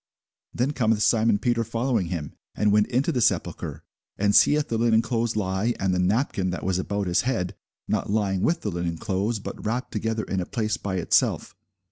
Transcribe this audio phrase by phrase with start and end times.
[0.51, 3.83] Then cometh Simon Peter following him, and went into the sepulchre,
[4.17, 7.53] and seeth the linen clothes lie, and the napkin, that was about his head,
[7.87, 11.53] not lying with the linen clothes, but wrapped together in a place by itself.